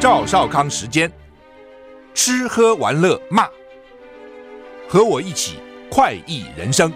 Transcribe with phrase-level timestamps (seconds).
[0.00, 1.12] 赵少康时间，
[2.14, 3.46] 吃喝玩乐骂，
[4.88, 5.58] 和我一起
[5.90, 6.90] 快意人生。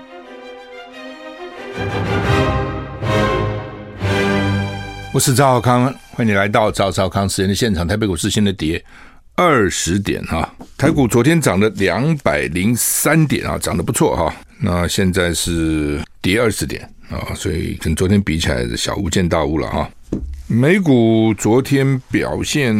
[5.12, 7.87] 我是赵少康，欢迎你来到赵少康时间的现场。
[7.87, 8.82] 台北股市现在跌
[9.36, 14.34] 二十点哈，台股昨天涨了两百零三点啊，涨得不错哈。
[14.59, 19.91] 那现在是跌二十点啊，所以跟昨天比起来，小巫见大巫了哈。
[20.47, 22.75] 美股昨天表现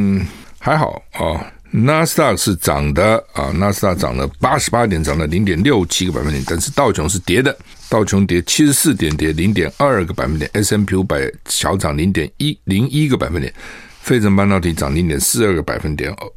[0.59, 7.57] 还好啊，纳斯达是涨的啊，纳斯达涨了八十八点，涨了零点六七个百分点，但是道琼是跌的，
[7.89, 13.53] 道琼跌七十四点，跌零点二个百分点，S M P 五百小涨零点一零一个百分点，
[14.03, 16.33] 费城半导体涨零点四二个百分点，欧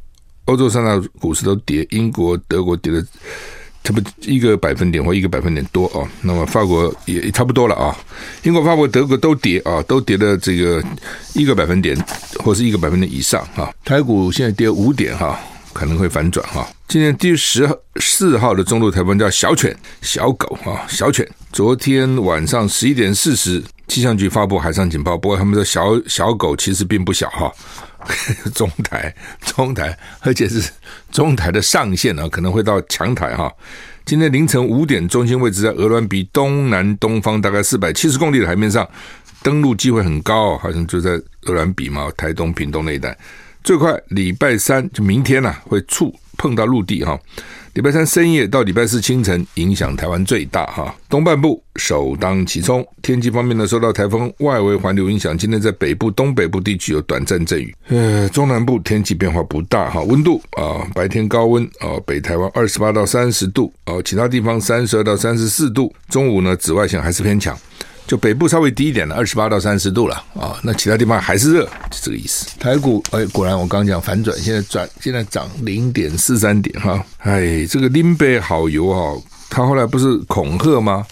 [0.46, 3.04] 欧洲三大股市都跌，英国、德国跌了。
[3.84, 7.96] 差不多一个百分点或一个百分点多啊，那么法国也差不多了啊，
[8.42, 10.82] 英国、法国、德国都跌啊，都跌了这个
[11.34, 11.96] 一个百分点
[12.44, 13.72] 或是一个百分点以上啊。
[13.84, 15.40] 台股现在跌五点哈，
[15.72, 16.68] 可能会反转哈。
[16.86, 21.26] 今天第十四号的中路台风叫小犬、小狗啊，小犬。
[21.52, 27.50] 昨天晚上十一点四十，气象局发布海上警报，不过他们说小小狗其实并不小哈。
[28.54, 30.70] 中台，中台，而且是
[31.10, 33.52] 中台的上限啊，可能会到强台哈。
[34.04, 38.88] 今天凌晨五点，中心位置在鹅銮鼻东南东方大概四百七十公里的海面上，
[39.42, 41.10] 登陆机会很高，好像就在
[41.42, 43.16] 鹅銮鼻嘛，台东、屏东那一带。
[43.62, 47.18] 最快礼拜三就明天呐、啊，会触碰到陆地哈。
[47.74, 50.92] 礼拜三深夜到礼拜四清晨，影响台湾最大哈。
[51.08, 52.84] 东半部首当其冲。
[53.02, 57.74] 天气方面呢，受到台风外围环流影响，今天在北部、东北部地区有短暂阵雨。
[57.88, 60.02] 呃，中南部天气变化不大哈。
[60.02, 65.94] 温度啊，白天高温啊，北台湾二十八到三十度啊，其他地方三十二到三十四度。
[66.08, 67.56] 中午呢，紫外线还是偏强。
[68.08, 72.48] 就北部稍微低一点了，二十八到三十度了啊、那其他地方还是热，就这个意思。
[72.58, 77.04] 台股哎，果然我刚讲反转，现在转，现在涨零点四三点哈。
[77.18, 81.04] 哎，这个林北好油哈，他后来不是恐吓吗？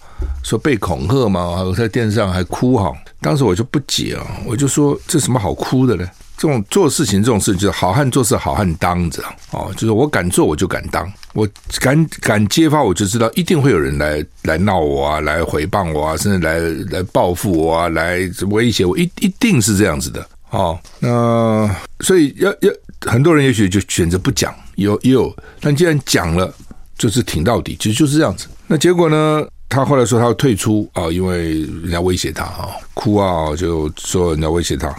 [0.42, 1.62] 说被恐吓吗？
[1.62, 2.90] 我在电视上还哭哈。
[3.20, 6.08] 当时我就不解啊，我就说这什么好哭的呢？
[6.36, 11.48] 这种做事情这种事，就是好汉做事好汉当着哦，就是我敢做我就敢当，我
[11.80, 16.58] 敢敢揭发我就知道一定会有人来来闹我啊，来诽谤我啊，甚至来
[16.90, 20.78] 来报复我啊，来威胁我，一一定是这样子的哦。
[21.00, 22.70] 那所以要要
[23.00, 26.52] 很多人也许就选择不讲，有也有，但既然讲了，
[26.98, 28.46] 就是挺到底，其实就是这样子。
[28.66, 29.46] 那结果呢？
[29.68, 34.94] 他后来说他要退出啊，因为人家威胁他啊，哭啊，就说人家威胁他。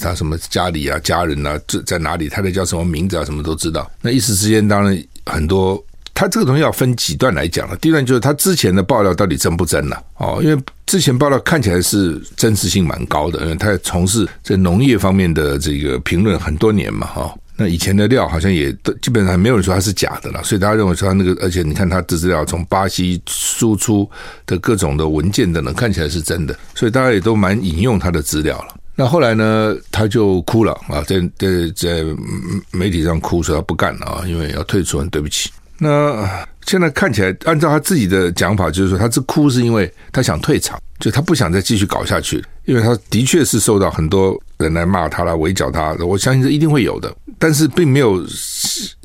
[0.00, 2.28] 他什么家里啊、家人啊，这在哪里？
[2.28, 3.24] 他的叫什么名字啊？
[3.24, 3.90] 什么都知道。
[4.00, 5.82] 那一时之间，当然很多。
[6.18, 7.76] 他这个东西要分几段来讲了。
[7.76, 9.94] 第一段就是他之前的爆料到底真不真呢？
[10.16, 17.34] 哦，因为之前爆料看起来是真实性蛮高的，因为他从事这农业方面的这个评论很多年嘛，哈。
[17.54, 24.08] 那以前的料好像也都基本上没有人说他是假的了，所以大家认为说他那个，而且你看他的资料从巴西输出
[24.46, 28.74] 的各种的文件等等，看起来是真的，所以大家也都蛮引用他的资料了。
[28.98, 32.02] 那后来呢，他就哭了啊，在在在
[32.70, 35.50] 媒体上哭说他不干了啊，因为要退出，很对不起。
[35.78, 36.26] 那
[36.64, 48.24] 现在看起来，按照他自己的讲法，就是说他这哭是因为他想退场，就他不想再继续搞下去，因为他的确是受到很多人来骂他来围剿他，我相信这一定会有的，但是并没有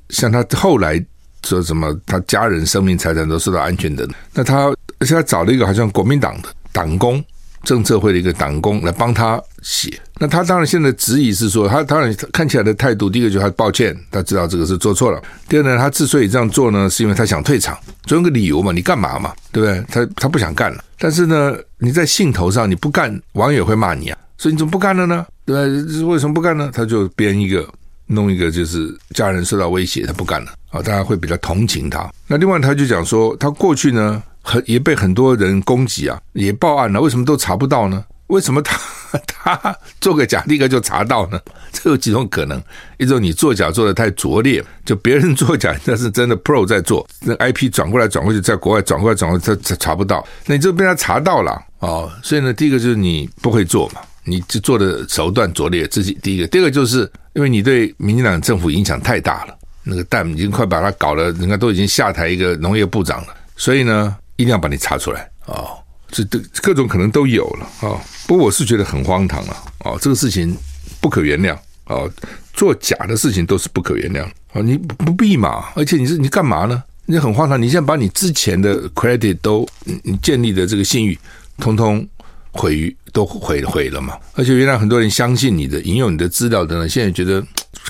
[0.07, 1.03] 像他后来
[1.44, 4.07] 说什么，他家人生命财产都受到安全的。
[4.34, 7.22] 那他而且他找了一个好像国民党的党工。
[7.63, 15.22] 政策会的一个党工来帮他写，那他当然现在质疑是说，他当然看起来的态度，第一个就是他抱歉，他知道这个是做错了。
[15.47, 19.83] 第二呢，他之所以这样做呢，是因为他想退场，总有个理由嘛，你干嘛嘛，对不对？
[19.89, 25.25] 他他不想干了，但是呢，你在兴头上你不干，网友会骂你啊，所以你怎么不干了呢？
[25.45, 26.03] 对不对？
[26.03, 26.69] 为什么不干呢？
[26.73, 27.67] 他就编一个，
[28.07, 32.09] 弄一个，就是家人受到威胁，他不干了啊，大家会比较同情他。
[32.27, 34.21] 那另外他就讲说，他过去呢。
[34.41, 38.04] 很也被很多人攻击啊，也报案了，为什么都查不到呢？
[38.27, 38.80] 为什么他
[39.27, 41.38] 他做个假立刻就查到呢？
[41.74, 42.62] 这有几种可能：
[42.98, 52.10] 一种你做假做的太拙劣，就别人做假， 那是真的 pro 在做，那 IP 转过来转过去，在国外转过来转过去，他查查不到，那你就被他查到了哦。
[52.24, 56.48] 所以呢，第一个就是你不会做嘛，你就做的手段拙劣，这是第一个。
[56.48, 57.00] 第二个就是
[57.33, 64.15] 因为你对民进党政府影响太大了，那个蛋已经快把他搞了，人家都已经下台一个农业部长了，所以呢。
[64.41, 65.77] 一定要把你查出来啊、哦！
[66.09, 68.01] 这这各种可能都有了啊、哦！
[68.27, 69.63] 不过我是觉得很荒唐啊！
[69.85, 70.53] 哦，这个事情
[70.99, 71.53] 不可原谅
[71.85, 72.11] 啊、哦！
[72.53, 74.23] 做假的事情都是不可原谅
[74.53, 75.69] 啊、你不必嘛！
[75.75, 76.83] 而且你是你干嘛呢？
[77.05, 77.61] 你很荒唐！
[77.61, 79.65] 你现在把你之前的 credit 都
[80.03, 81.17] 你建立的这个信誉，
[81.57, 82.05] 通通
[82.51, 84.17] 毁于都毁毁了嘛。
[84.33, 87.41] 而且原来很多人相信你的，引用你的资料等等，现在觉得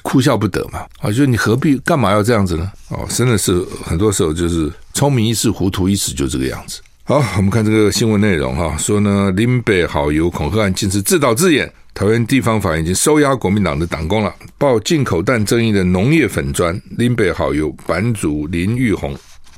[0.04, 0.86] 哭笑不得嘛。
[1.00, 2.72] 啊，就是你何必干嘛要这样子呢？
[2.90, 6.82] 哦，真的是很多时候就是聪明一世，糊涂一时，就这个样子。
[7.04, 11.72] 好，我们看这个新闻内容哈，说呢林北好友恐吓案竟是自导自演。
[11.94, 14.34] 桃园地方法院已经收押国民党的党工了。
[14.58, 19.14] 报进口蛋争议的农业粉专林北好友版主林玉红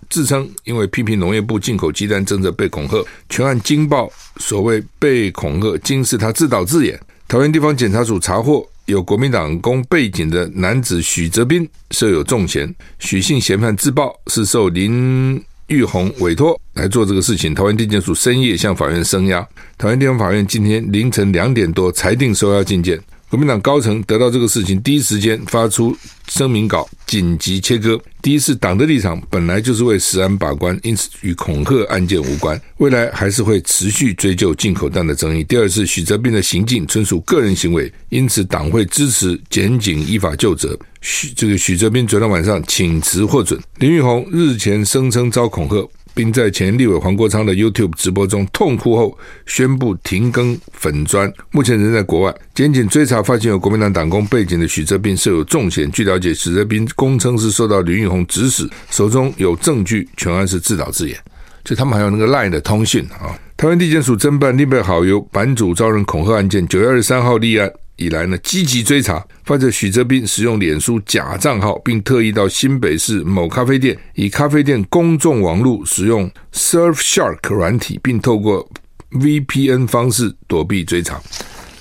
[0.09, 6.99] 自称因为批评农业部进口鸡蛋政策被恐吓，全案惊爆所谓被恐吓，竟是他自导自演。
[7.27, 15.43] 桃园地方检察署查获有国民党工背景的男子许泽斌设有重嫌，许姓嫌犯自曝是受林。
[15.67, 19.47] 玉红委托来做这个事情，桃园地检署深夜向法院声押。
[19.77, 22.99] 桃园地方法院今天凌晨两点多裁定收押禁见。
[23.33, 25.97] 国民党高层得到这个事情，第一时间发出
[26.27, 27.99] 声明稿，紧急切割。
[28.21, 35.43] 第一是党的立场本来就是为食安把关，因此与恐吓案件无关，未来还是会持续追究进口蛋的争议。
[35.45, 40.77] 第二是许泽斌的行径纯属个人行为，因此党会支持检警依法就责。
[41.01, 43.59] 许这个许泽斌昨天晚上请辞获准。
[43.79, 45.89] 林玉红日前声称遭恐吓。
[46.13, 52.35] 并在前立委黄国昌的 YouTube 直播中痛哭后，宣布停更粉砖，目前人在国外。
[52.53, 55.91] 检警追查发现有国民党党工背景的许泽斌设有重嫌。
[55.91, 61.17] 据了解，许泽斌供称是受到林玉红指使，手中有证据，全案是自导自演。
[61.63, 63.33] 就他们还有那个 LINE 的通讯啊。
[63.55, 67.71] 台湾地检署侦办林北好友版主遭人恐吓案件，九月二十三号立案。
[68.03, 78.69] 以来呢，积极追查，发现许泽斌使用脸书假账号，并特意到新北市某咖啡店，以咖啡店公众网络使用 Surfshark 软体，并透过
[79.11, 81.21] VPN 方式躲避追查。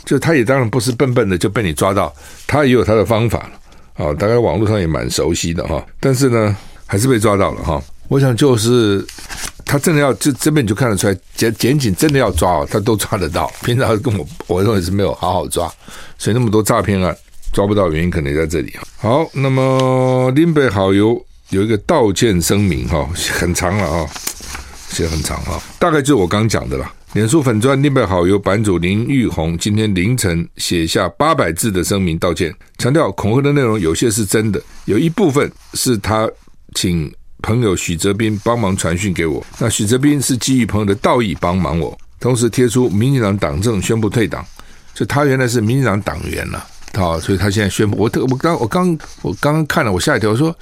[0.05, 2.15] 就他也当然不是笨笨的就被你抓到，
[2.47, 5.85] 他也有他的方法了啊，大概网络上也蛮熟悉的哈。
[5.99, 7.83] 但是呢，还是被抓到了哈。
[8.09, 9.05] 我想就是。
[9.73, 13.51] 他真的要，这这边你就看得出来，检检警真的要抓哦，他都抓得到。
[13.65, 15.67] 平常跟我我认为是没有好好抓，
[16.19, 17.17] 所以那么多诈骗案
[17.55, 18.71] 抓不到，原因可能在这里。
[18.99, 23.09] 好，那么林北好友有一个道歉声明哈，
[23.41, 24.07] 很长了啊，
[24.91, 26.93] 写很长啊，大概就是我刚讲的了。
[27.15, 36.31] 脸书粉专林北好友版主林玉红今天凌晨写下八百字的声明道歉，强调恐吓的内容有些是真的，有一部分是他
[36.75, 37.11] 请。
[37.43, 44.45] 朋友许泽斌帮忙传讯给我，那许泽斌是基于朋友的道义帮忙我，同时贴出民进党党政宣布退党，
[44.95, 50.57] 就他原来是民进党党员了，好，所以他现在宣布我特我刚我刚我刚刚看了我吓一跳，我说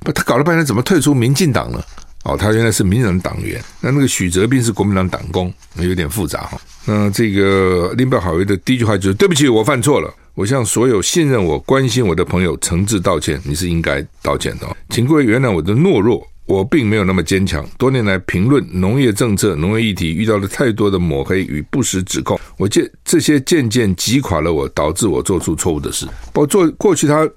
[0.00, 1.84] 不他搞了半天怎么退出民进党了？
[2.24, 6.60] 哦，他原来是民进党党员，那那个许泽斌是国民党党工，有点复杂哈。
[6.84, 10.12] 那这个林北好友的第一句话就是对不起，我犯错了。
[10.38, 17.68] 我向所有信任我、关心我的朋友诚挚道歉，你是应该道歉的，请各位原谅我的懦弱，我并没有那么坚强。
[17.76, 26.06] 多年来评论农业政策、农业议题，遇到了太多的抹黑与不实指控，我这这些渐渐击垮了我，导致我做出错误的事。
[26.34, 27.28] 我做过去他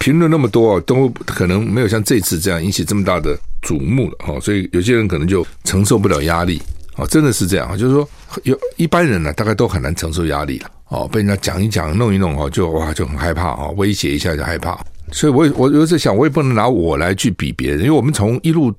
[0.00, 6.60] 评论那么多，都可能没有像这次这样引起这么大的瞩目了哈，所以有些人可能就承受不了压力
[6.96, 8.08] 啊，真的是这样啊，就是说
[8.42, 10.68] 有一般人呢，大概都很难承受压力了。
[10.88, 14.78] 哦，被人家讲一讲、弄一弄哦，就哇就很害怕哦，威胁一下就害怕。
[15.12, 18.72] 所以我我有时想，我也不能拿我来去比别人，因为我们从一路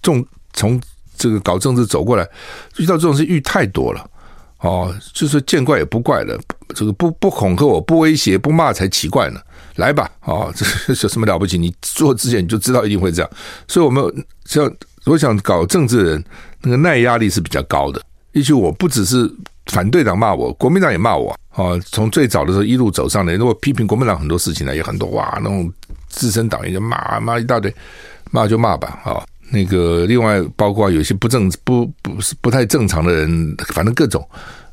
[0.00, 0.80] 从从
[1.16, 2.28] 这个搞政治走过来，
[2.76, 4.08] 遇到这种事遇太多了。
[4.60, 6.38] 哦，就是见怪也不怪了。
[6.74, 9.40] 这个不不恐吓我，不威胁，不骂才奇怪呢。
[9.74, 11.58] 来吧，哦，这有什么了不起？
[11.58, 13.30] 你做之前你就知道一定会这样。
[13.66, 14.02] 所以我们
[14.44, 14.72] 像
[15.04, 16.24] 我想搞政治的人，
[16.62, 18.00] 那个耐压力是比较高的。
[18.32, 19.28] 也许我不只是。
[19.72, 21.78] 反对党骂我，国民党也骂我啊！
[21.90, 25.72] 从最早的时候一路走上来，如果批评国民党很多事情呢，也很多哇，那种
[26.08, 27.74] 资深党员就骂骂一大堆，
[28.30, 29.24] 骂就骂吧啊！
[29.50, 34.28] 那个另外包括有些不正不不是不太正常的人，反正各种。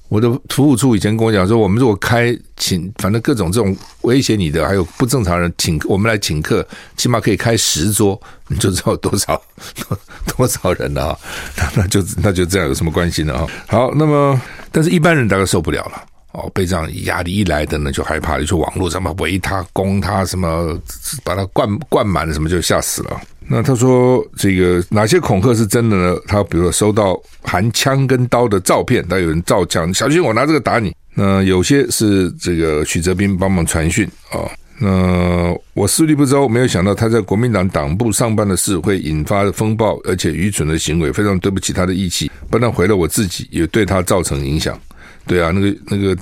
[0.10, 6.63] 我的服务处以前跟我讲说，我们如果开请，反正各种这种威胁你的，还有不正常人请我们来请客，
[6.96, 9.42] 起码可以开十桌，你就知道多少
[9.88, 9.98] 多，
[10.38, 11.20] 多少人了啊！
[11.58, 13.48] 那那就那就这样有什么关系呢啊？
[13.66, 14.40] 好，那么
[14.72, 20.75] 但是一般人大概受不了了哦，被这样压力一来的呢，就害怕，就说网络上面围他、攻他，什么
[21.24, 23.22] 把他灌灌满了，什么就吓死了。
[23.48, 26.18] 那他说这个哪些恐吓是真的呢？
[26.28, 30.96] 他比如说收到含枪跟刀的照片，他有人造枪，小心我拿这个打你。
[31.13, 34.50] 那有些是这个许泽斌帮忙传讯啊。
[34.80, 44.75] 那我思虑不周，没有想到他在国民党党部上班的事会引发风暴，而且愚蠢的行为，非常对不起他的义气，不但毁了我自己，也对他造成影响。
[45.25, 46.18] 对啊，那个那个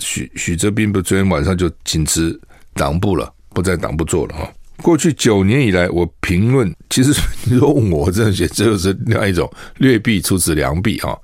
[0.00, 2.38] 许许哲斌不昨天晚上就请辞
[2.74, 4.48] 党部了，不在党部做了哈。
[4.82, 7.10] 过去九年以来，我评论，其实
[7.44, 11.18] 你说我，我真的觉得这就是另外一种劣币出自良币哈。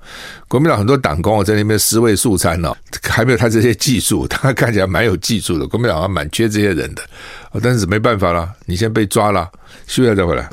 [0.47, 5.67] 国民党很多党工在那边尸位素餐呢，还没有他这些技术，他看起来蛮有技术的。
[5.67, 7.03] 国民党还蛮缺这些人的，
[7.61, 9.47] 但是没办法了，你先被抓了，
[9.85, 10.49] 休息再回来。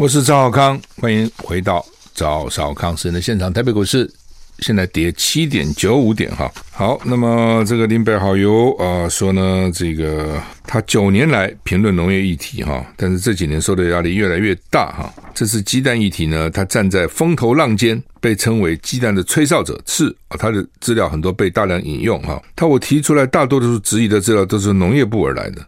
[0.00, 4.10] 我是赵少康，欢迎回到赵少康私人的现场，台北股市。
[4.60, 15.12] 现在跌七点九五点哈，好，那么这个林北好友啊说呢，这个他九年来评论农业议题哈，但是这几年受的压力越来越大哈。
[15.34, 22.42] 这次鸡蛋议题呢，他站在风头浪尖，被称为鸡蛋的吹哨者是啊，他的资料很多被大量引用哈。
[22.56, 25.60] 他我提出来大多数质疑的资料都是农业部而来的，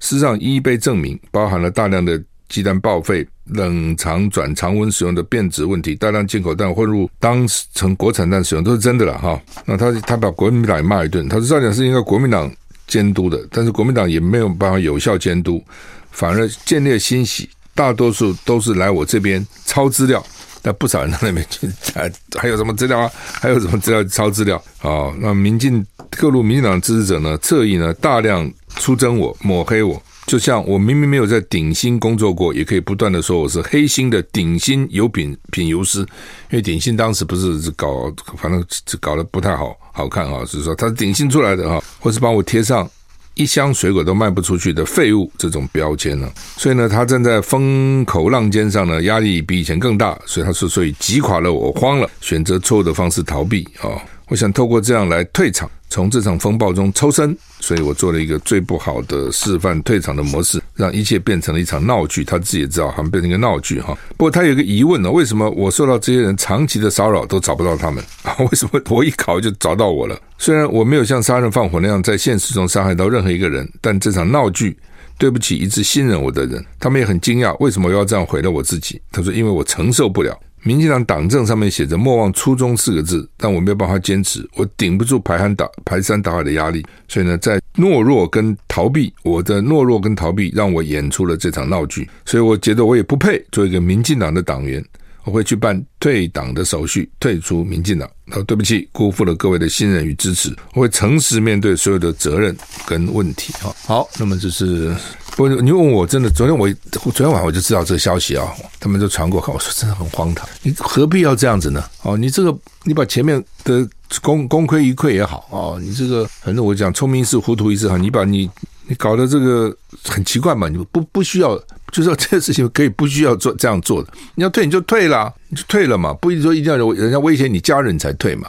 [0.00, 2.18] 事实上一一被证明，包含了大量的。
[2.48, 9.40] 鸡蛋报废、冷藏转常温使用的变质问题，大量进口蛋混入当成国产蛋使用，都是真的了哈。
[9.64, 12.50] 那他他把国民党骂一顿，他说照讲是应该国民党
[12.86, 15.62] 监督的，但是国民党也没有办法有效监督，
[16.10, 20.24] 反而见猎心喜，大多数都是来我这边抄资料，
[20.62, 23.10] 但不少人到那边去，还还有什么资料啊？
[23.40, 25.12] 还有什么资料抄资料啊？
[25.18, 30.00] 那民进各路民进党支持者呢，侧翼呢，大量出征我，抹黑我。
[30.26, 38.64] 就像我明明没有在鼎新工作过，也可以不断的说我是黑心的鼎新油品品油师，因为鼎新当时不是搞，反正
[39.00, 42.88] 搞得不太好好看啊，是说他是鼎新出来的哈， 或是帮我贴上
[43.34, 55.70] 一箱水果都卖不出去的废物这种标签呢，所以呢，他站在风口浪尖上呢，压力比以前更大，所以他说，所以击垮了我，慌了，选择错误的方式逃避啊，我想透过这样来退场。
[55.90, 62.24] 从这场风暴中抽身，所以我做了一个最不好的示范退场的模式，让一切变成了一场闹剧。
[62.24, 63.96] 他自己也知道，好像变成一个闹剧哈。
[64.16, 68.34] 不过他有一个疑问呢：为什么我受到这些人长期的骚扰都找不到他们啊？
[68.42, 70.18] 为什么我一考就找到我了？
[70.36, 74.76] 虽然我没有像杀人放火那样在现实中伤害到任何一个人，但这场闹剧
[75.16, 79.00] 对不起一直信任我的人，他们也很惊讶，为什么我要这样毁了我自己？
[79.12, 80.36] 他说：因为我承受不了。
[80.66, 94.82] 民进党党政上面写着“莫忘初衷”四个字，但我没有办法坚持，我顶不住排山倒排山倒海的压力，所以呢，在懦弱跟逃避，我的懦弱跟逃避让我演出了这场闹剧，所以我觉得我也不配做一个民进党的党员。
[95.24, 98.08] 我会去办退党的手续，退出民进党。
[98.26, 100.54] 然后对不起，辜负了各位的信任与支持。
[100.72, 103.52] 我会诚实面对所有的责任跟问题。
[103.54, 104.96] 哈，好，那么就是，
[105.36, 108.50] 不，你问我真的，昨天我昨天晚上我就知道这个消息啊，
[108.80, 111.84] 他们就传过，我说真的很荒唐，你何必要这样子呢？
[112.02, 113.86] 哦，你这个你把前面的
[114.22, 118.50] 功功亏一篑也好哦，你这个反正我讲聪明一世糊涂一世哈，你把你
[118.86, 121.62] 你搞得这个很奇怪嘛，你不不需要。
[121.94, 128.48] 就说这个事情可以不需要做这样做的，你要退你就退了，你就退了嘛，不一定说一定要人家威胁你家人才退嘛，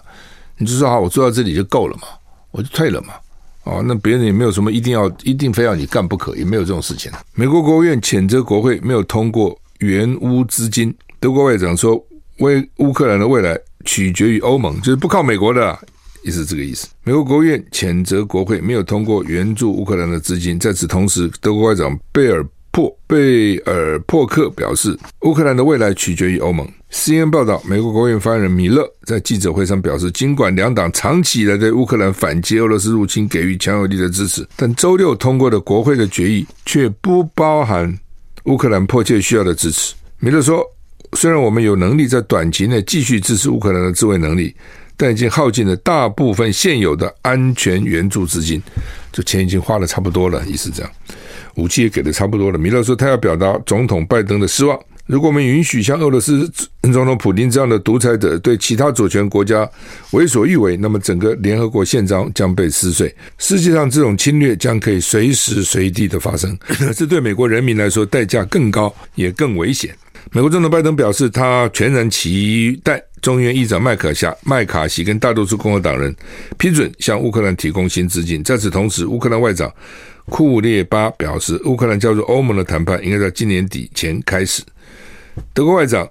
[0.57, 2.07] 你就说好，我做到这里就够了嘛，
[2.49, 3.13] 我就退了嘛，
[3.65, 7.11] 哦，那别人也没有什么一定要一定非要你干不可，也没有这种事情。
[7.35, 12.03] 美国国务院谴责国会没有通过援乌资金，德国外长说
[12.39, 15.77] 为乌克兰的未来取决于欧盟，就是不靠美国的，
[16.23, 16.87] 也是这个意思。
[17.03, 22.43] 美国国务院谴责国会没有通过援助乌克兰的资金，在此同时，德国外长贝尔。
[22.75, 26.67] 破贝尔珀克表示，乌克兰的未来取决于欧盟。
[26.91, 37.97] CNN 报道，美国国务院发言人米勒在记者会上表示，尽管两党长期以来对乌克兰反击俄罗斯入侵给予强有力的支持，但周六通过的国会的决议却不包含
[38.43, 39.95] 乌克兰迫切需要的支持。
[40.19, 40.61] 米勒说，
[41.13, 44.53] 虽然我们有能力在短期内继续支持乌克兰的自卫能力，
[44.97, 48.61] 但已经耗尽了大部分现有的安全援助资金，
[49.13, 50.91] 就钱已经花的差不多了，意思这样。
[51.55, 52.57] 武器也给的差不多了。
[52.57, 54.79] 米勒说，他要表达总统拜登的失望。
[55.07, 59.69] 如果我们允许像俄罗斯总统普京这样的独裁者对其他主权国家
[60.11, 63.13] 为所欲为，那么整个联合国宪章将被撕碎。
[63.37, 66.57] 世界上这种侵略将可以随时随地的发生，
[66.95, 69.95] 这对美国人民来说代价更高，也更危险。
[70.31, 76.13] 美国总统拜登表示，他全然期待众议院议长麦可夏麦卡锡跟大多数共和党人
[76.57, 78.43] 批准向乌克兰提供新资金。
[78.43, 79.71] 在此同时，乌克兰外长。
[80.27, 84.63] 库列巴表示，乌克兰加入欧盟的谈判应该在今年底前开始。
[85.53, 86.09] 德国外长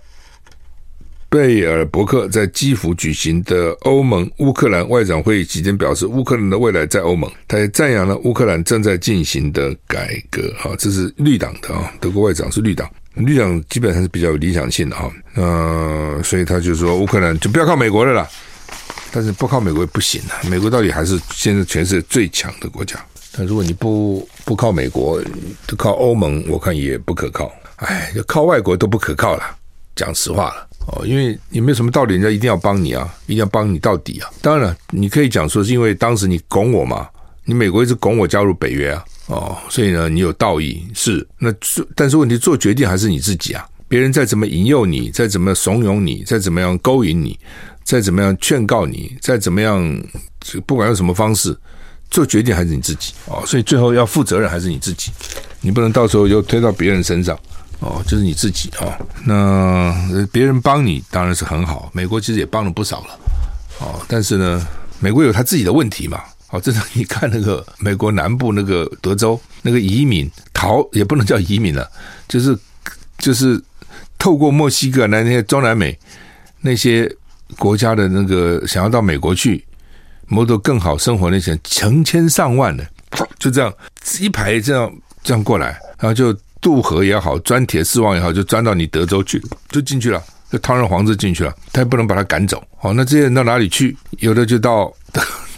[1.29, 7.29] 贝尔伯克在基辅举行的欧盟乌克兰外长会议期间表示，乌克兰的未来在欧盟。
[7.49, 10.43] 他也赞扬了乌克兰正在进行的改革。
[10.61, 15.11] 哈，这是绿党的啊，德国外长是绿党，绿党基本上是比较有理想性的哈。
[15.35, 18.29] 呃，所以他就说，乌克兰就不要靠美国了啦。
[19.13, 22.99] 但是不靠美国也不行啊，美国到底还是现在全世界最强的国家。
[23.31, 25.23] 但如果你不不靠美国，
[25.67, 27.53] 就靠欧盟，我看也不可靠。
[27.77, 29.43] 哎，就靠外国都不可靠了，
[29.95, 30.69] 讲实话了。
[30.87, 34.29] 哦，因为也没有什么道理，人家一定要帮你啊，一定要帮你到底啊。
[34.43, 37.09] 当然了，你可以讲说是因为当时你拱我嘛，
[37.45, 43.67] 你美国一直拱我加入北约啊，哦，所以呢，你有道义是那做，但是问题做决定还是你自己啊。
[43.89, 47.39] 别人再怎么引诱你，再怎么怂恿你，再怎么样勾引你，
[47.85, 50.03] 再怎么样劝告你，再怎么样，
[50.67, 51.57] 不管用什么方式
[52.11, 53.43] 做决定还是你自己哦。
[53.47, 55.11] 所以最后要负责任还是你自己，
[55.61, 57.39] 你不能到时候又推到别人身上。
[57.81, 58.93] 哦，就是你自己、哦。
[59.25, 59.95] 那
[60.33, 63.19] 别人帮你当然是很好，美国其实也帮了不少了。
[63.81, 64.67] 哦，但是呢，
[65.01, 66.23] 美国有他自己的问题嘛。
[66.55, 71.91] 哦，真的，你看那个美国南部那个德州那个移民逃，也不能叫移民了，
[72.29, 72.57] 就是
[73.19, 73.61] 就是
[74.19, 75.99] 透过墨西哥来那些中南美
[76.61, 77.13] 那些
[77.59, 79.65] 国家的那个想要到美国去
[80.29, 82.87] 谋得更好生活那些成千上万的，
[83.39, 83.75] 就这样
[84.21, 84.93] 一排这样
[85.25, 86.33] 这样过来，然后就。
[86.65, 91.55] 渡河也好，钻铁丝网也好，就钻到你德州去，就进去了，就堂而皇之进去了。
[91.71, 92.67] 他也不能把他赶走。
[92.79, 93.95] 好，那这些人到哪里去？
[94.21, 94.91] 有的就到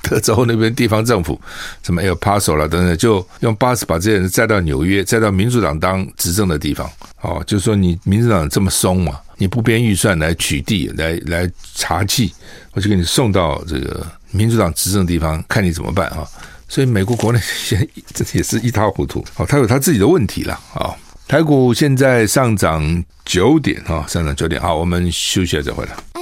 [0.09, 1.41] 德州那边地方政府，
[1.83, 6.89] 什么 El Paso 了等等，就用巴士把这些人载到纽约，载到民主党当执政的地方。
[7.23, 12.31] 哦，就说你民主党这么松嘛，你不编预算来取缔，来来查缉，
[12.73, 16.27] 我就给你送到这个民主党执政的地方，看你怎么办啊？
[16.69, 20.95] 所以美国国内现这也是一塌糊涂，哦，他有他自己的问题了啊。
[21.29, 26.16] 台股现在上涨九点啊，上涨九点，好，我们休息一下再回来。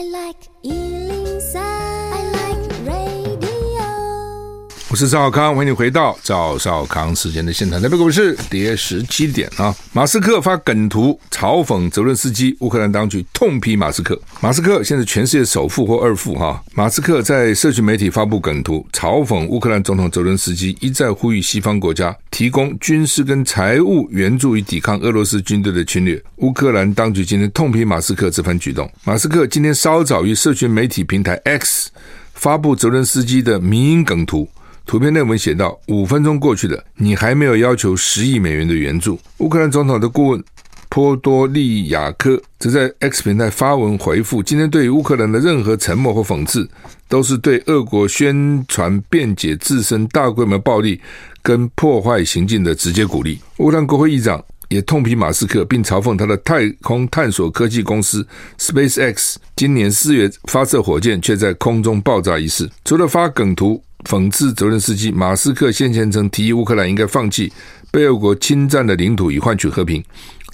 [4.94, 7.82] 我是赵少康，欢迎你回到赵少康时间的现场。
[7.82, 9.74] 台北股市跌十七点啊。
[9.92, 14.16] 马斯克发梗图嘲讽泽伦斯基，乌克兰当局痛批马斯克。
[14.40, 16.62] 马斯克现在全世界首富或二富哈。
[16.76, 26.22] 马斯克在社群媒体发布梗图嘲讽乌克兰总统泽伦斯基，一再呼吁西方国家提供军事跟财务援助以抵抗俄罗斯军队的侵略。
[26.36, 28.88] 乌克兰当局今天痛批马斯克这番举动。
[29.02, 31.90] 马斯克今天稍早于社群媒体平台 X
[32.34, 34.48] 发布泽伦斯基的迷因梗图。
[34.86, 40.44] 图片内文写道：“五分钟过去了，你还没有要求十亿美元的援助。”乌克兰总统的顾问
[40.90, 46.68] 波多利亚科则在 X 平台发文回复：“今天对于乌克兰的任何沉默或讽刺，
[47.08, 51.00] 都是对俄国宣传辩解自身大规模暴力
[51.42, 58.25] 跟破坏行径的直接鼓励。”乌克兰国会议长也痛批马斯克，并嘲讽他的太空探索科技公司
[58.58, 62.70] SpaceX 今年四月发射火箭却在空中爆炸一事。
[62.84, 63.82] 除了发梗图。
[64.04, 67.52] 讽刺泽连斯基，马斯克先前曾提议乌克兰应该放弃
[67.90, 70.02] 被俄国侵占的领土以换取和平。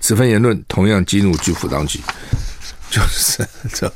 [0.00, 2.00] 此番言论同样激怒基辅当局。
[2.90, 3.92] 就是这，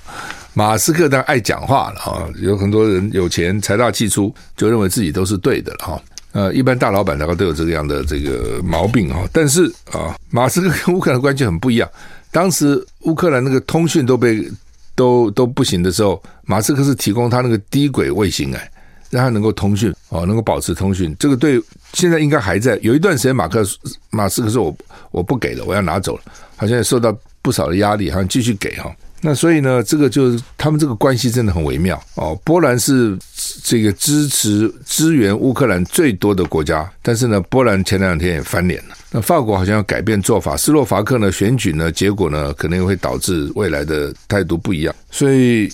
[0.53, 6.03] 马斯克当然爱讲话了啊，有很多人有钱财大气粗，就认为自己都是对的了哈。
[6.31, 9.25] 呃，一般大老板大概都有这个样的这个毛病哈。
[9.33, 11.89] 但是啊，马斯克跟乌克兰关系很不一样。
[12.31, 14.49] 当时乌克兰那个通讯都被
[14.95, 18.71] 都都不行的时候，马斯克是提供他那个低轨卫星哎。
[19.15, 22.77] 让他能够通讯哦，能够保持通讯，这个对现在应该还在。
[22.83, 23.65] 有一段时间，马克
[24.11, 24.77] 马斯克说：“我
[25.13, 26.23] 我不给了，我要拿走了。”
[26.57, 28.93] 好像也受到不少的压力，好像继续给哈。
[29.21, 32.37] 那所以呢，这个就是他们这个关系真的很微妙哦。
[32.43, 33.17] 波兰是
[33.63, 38.97] 这个支持支援乌克兰最多的国家，但是呢，波兰前两天也翻脸了。
[39.13, 44.93] 那法国好像要改变做法，斯洛伐克呢选举呢结果呢可能会导致未来的态度不一样。
[45.13, 45.73] 所以，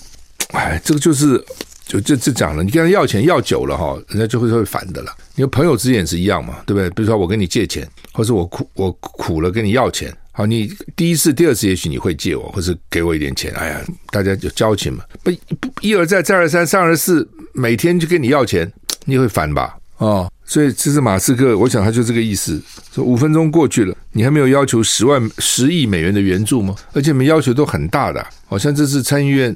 [0.49, 1.43] 哎，这个就是。
[1.91, 5.13] 就这这讲了，你跟他要钱要久了哈，人家就会会烦的了。
[5.35, 6.89] 你朋友之间也是一样嘛，对不对？
[6.91, 13.51] 比如说我跟你借钱，或是我苦我苦了跟你要钱，好，你第一次、第二次也许你会借我，或是给我一点钱。
[13.55, 18.71] 哎呀，大家就交情嘛，不不一而再再而三三而四，每天就跟你要钱，
[19.03, 19.75] 你会烦吧？
[19.97, 20.31] 哦。
[20.51, 22.61] 所以这是马斯克，我想他就这个意思。
[22.93, 26.75] 说五分钟过去了，你还没有要求十万十亿美元的援助吗？
[26.91, 29.55] 而且你们要求都很大的，好像这次参议院、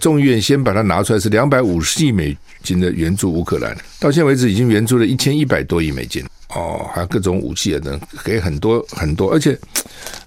[0.00, 3.76] 众议院先把它拿出来，是两百五十亿美金的援助乌克兰。
[3.98, 6.24] 到现在为止，已经援助了一千一百多亿美金。
[6.54, 9.32] 哦，还有各种武器啊等，给很多很多。
[9.32, 9.58] 而且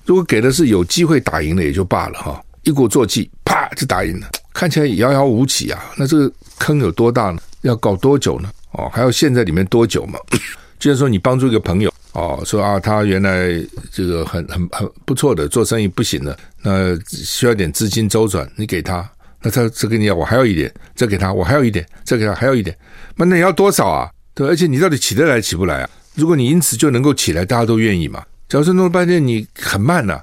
[0.06, 5.82] 如果给的是有机会打赢的也就罢了哈，一鼓作气，啪就打赢了，看起来遥遥无期啊。
[5.96, 7.40] 那这个坑有多大呢？
[7.64, 8.50] 要搞多久呢？
[8.72, 10.18] 哦，还要陷在里面多久嘛？
[10.80, 13.54] 就是说，你帮助一个朋友哦，说啊，他原来
[13.92, 19.10] 这个很很很不错的，做生意不行了，那需要点资金周转，你给他，
[19.42, 22.76] 那他再跟你要，我还要一点，再给他，我还要一点，再给他，还要一点，
[23.16, 24.10] 那你要多少啊？
[24.34, 25.90] 对，而且你到底起得来起不来啊？
[26.16, 28.24] 如果你因此就能够起来，大家都愿意嘛？
[28.50, 30.20] 假如说弄了半天你很慢呐、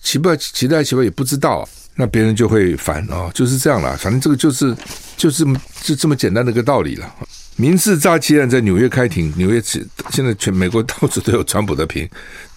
[0.00, 3.96] 起不，起得来起不来也不知道、那别人就会烦啊、哦，就是这样了。
[3.96, 4.76] 反正这个就是
[5.16, 5.44] 就是
[5.82, 7.14] 就这么简单的一个道理了。
[7.56, 9.62] 民事诈欺案在纽约开庭，纽约
[10.10, 12.08] 现在全美国到处都有川普的庭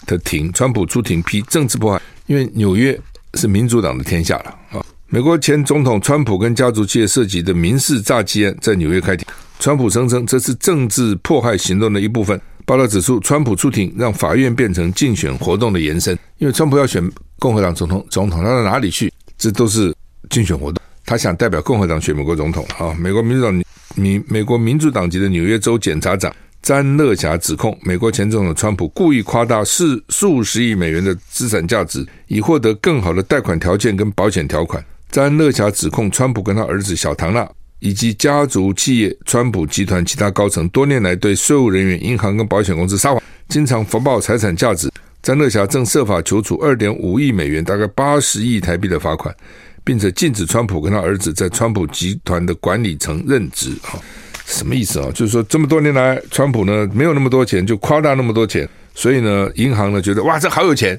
[0.06, 2.98] 的庭，川普出庭批政治迫害，因为纽约
[3.34, 4.84] 是民主党的天下了啊。
[5.06, 9.24] 美国前总统川普跟家族企业涉及的民事诈欺案在纽约开庭，
[9.60, 12.38] 川普声称这是政治迫害行动的一部分。
[12.66, 17.02] 报道指出，川普出庭让法院变成竞选活动的延伸，因为川普要选
[17.38, 19.94] 共和党总统，总统他到哪里去，这都是
[20.28, 20.82] 竞选活动。
[21.06, 22.94] 他想代表共和党选美国总统啊。
[22.98, 34.84] 美国民主党民美国民主党籍的纽约州检察长詹乐侠指控，美国前总统川普故意夸大数数十亿美元的资产价值，以获得更好的贷款条件跟保险条款。
[35.10, 37.48] 詹乐侠指控，川普跟他儿子小唐纳。
[37.80, 44.90] 以及家族企业川普集团其他高层多年来对税务人员、银行跟保险公司撒谎，经常谎报财产价值。
[45.28, 49.36] 詹乐侠正设法求处二点五亿美元，大概八十亿台币的罚款，
[49.84, 53.72] 并且禁止川普跟他儿子在川普集团的管理层任职。
[53.82, 54.00] 哈，
[54.46, 55.10] 什么意思啊？
[55.10, 60.98] 就是说这么多年来，川普呢没有那么多钱，就夸大那么多钱，所以呢，银行呢觉得哇，这好有钱，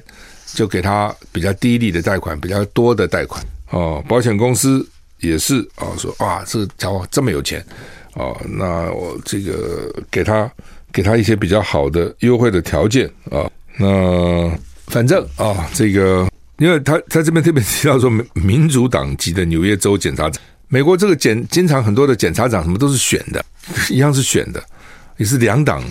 [0.54, 3.44] 就给他比较低利的贷款，比较多的贷款。
[3.70, 4.88] 哦，保险公司。
[5.18, 7.62] 也是啊，说哇，这家伙这么有钱
[8.14, 10.48] 哦，那我这个给他
[10.92, 23.42] 给他一些比较好的优惠的条件啊，那反正啊，这个因为他他这边特别提到说，民主党籍的纽约州检察长，美国这个检经常很多的检察长什么都是选的，
[23.88, 24.62] 一样是选的，
[25.16, 25.82] 也是两党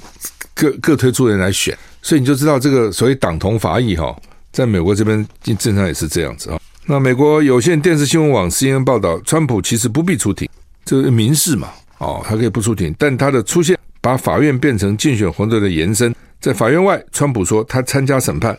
[0.54, 4.16] 各各推出人来选，所以你就知道这个所谓党同伐异哈，
[4.52, 5.26] 在美国这边
[5.58, 6.60] 正常也是这样子啊。
[6.86, 10.48] 那美国有线电视新闻网 CNN 报道，川普其实不必出庭，
[10.86, 16.14] 这是民事嘛，哦，他可以不出庭，但他的出现把法院变成竞选活动的延伸。
[16.40, 18.58] 在法院外，川普说他参加审判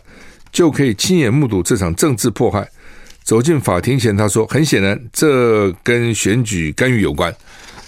[0.52, 2.68] 就可以亲眼目睹这场政治迫害。
[3.22, 7.32] 走进法庭前，他说很显然这跟选举干预有关，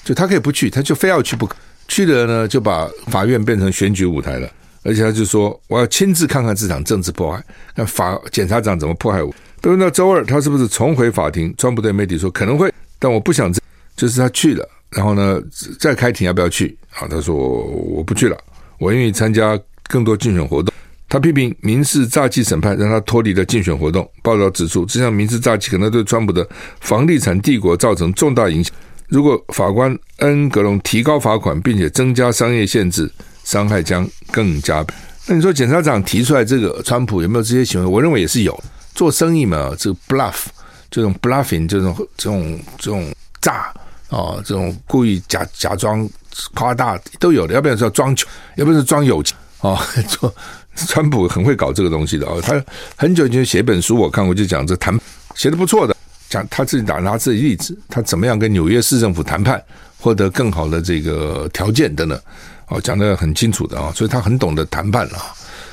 [0.04, 1.56] 就他可以不去，他就非要去不可。
[1.88, 4.48] 去了呢，就把法院变成选举舞台了，
[4.82, 7.42] 而且他就说我要亲自看看这场政治迫害，
[7.74, 9.34] 看法检察长怎么迫害我。
[9.60, 13.60] 被问到周二他是不是重回法庭，川普对媒体说可能会，但我不想这，
[13.96, 15.40] 就是他去了，然后呢
[15.80, 16.76] 再开庭要不要去？
[16.94, 18.38] 啊，他说我不去了，
[18.78, 19.58] 我愿意参加
[19.92, 20.72] 更多竞选活动。
[21.06, 24.10] 他批评民事诈欺审判让他脱离了竞选活动。
[24.22, 26.48] 报道指出，这项民事诈欺可能对川普的
[26.80, 28.72] 房地产帝国造成重大影响。
[29.08, 33.12] 如果法官恩格隆提高罚款，并且增加商业限制，
[33.44, 34.82] 伤害将更加。
[35.26, 37.86] 那你说检察长提出来这个川普有没有这些行为？
[37.86, 38.58] 我认为也是有。
[38.94, 40.46] 做生意嘛，这个 bluff，
[40.90, 43.72] 这种 bluffing，这种这种这种诈
[44.08, 46.08] 啊、这种故意假假装
[46.54, 49.76] 夸大都有的，要不然是要装穷，要不然是装有钱哦。
[50.06, 50.32] 做、
[50.76, 52.62] 川普很会搞这个东西的、哦，他
[52.96, 54.96] 很久以前写本书，我看过就讲这谈
[55.34, 55.96] 写的不错的，
[56.28, 59.62] 讲他自己拿拿自己例子，他怎么样跟纽约市政府谈判，
[59.98, 62.20] 获得更好的这个条件等等，
[62.68, 65.18] 哦，讲得很清楚的啊、所以他很懂得谈判了，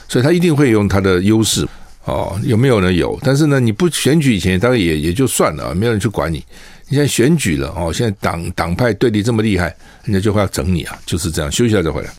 [0.07, 1.67] 所以他一定会用他的优势。
[2.05, 2.91] 哦，有没有呢？
[2.91, 6.43] 有，但是呢，你不选举以前，当然也也就算了，没有人去管你。
[6.87, 9.75] 你现在选举了，哦，现在党党派对立这么厉害，
[10.05, 11.51] 人家就会要整你啊，就是这样。
[11.51, 12.09] 休息一下再回来。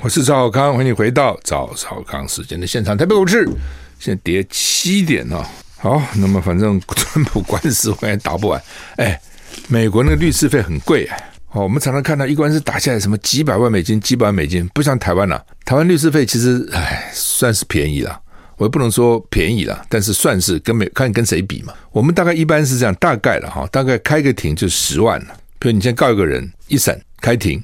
[0.00, 2.96] 我是赵小康，欢迎你回到赵小康时间的现场。
[2.96, 3.48] 台北股市
[3.98, 5.48] 现在跌七点啊。
[5.76, 8.62] 好，那么反正川普官司我也打不完。
[8.96, 9.20] 哎，
[9.68, 11.30] 美国那个律师费很贵哎。
[11.50, 18.20] 哦，我们常常看到一官司打下来什么几百万美金，几百万美金，不像台湾呐、台湾律师费其实唉算是便宜了，
[18.56, 21.72] 我也不能说便宜了，但是算是跟美看跟谁比嘛。
[21.92, 25.36] 我们大概一般是这样，大概了哈，大概开个庭就十万了。
[25.60, 27.62] 比如你先告一个人，一审开庭，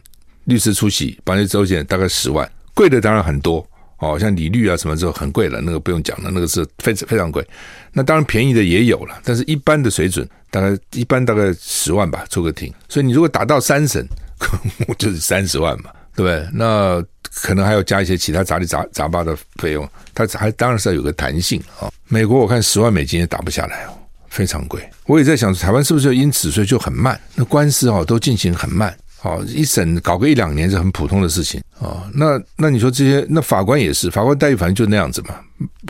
[0.51, 2.51] 律师出席，帮你周旋，大概十万。
[2.75, 3.67] 贵的当然很多
[4.01, 7.47] 哦，像理律啊什么之后很贵了，那个不用讲了，那个是非非常贵。
[7.93, 10.29] 那当然便宜的也有了，但是一般的水准。
[10.53, 12.75] 大概一般大概十万吧，出个庭。
[12.89, 14.05] 所以你如果打到三审，
[14.99, 16.49] 就是三十万嘛，对不对？
[16.53, 17.01] 那
[17.33, 21.89] 可能还要加一些其他杂七杂杂八的费用，它还当然是要有个弹性啊。
[22.09, 23.95] 美国我看十万美金也打不下来哦，
[24.29, 24.83] 非常贵。
[25.07, 27.21] 我也在想，台湾是不是因此所以就很慢？
[27.37, 32.03] 那官司哦都进行很慢，哦一审搞个一两年是很普通的事情哦。
[32.15, 35.35] 那那你说这些，那法官也是，法官待遇反正就那样子嘛。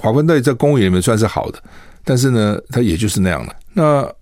[0.03, 1.63] 法官待遇在公务员里面算是好的，
[2.05, 3.57] 但是呢，他也就是那样的。
[3.73, 4.13] 那